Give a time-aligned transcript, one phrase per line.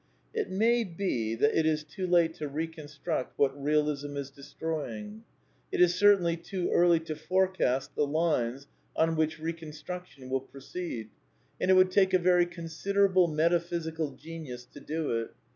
[0.33, 5.23] It may be that it is too late to reconstruct what Eealism is destroying.
[5.71, 11.09] It is certainly too early to forecast the lines on which reconstruction will proceed;
[11.59, 15.35] and it would INTRODUCTION take a veiy considerable metaphysical genius to do it.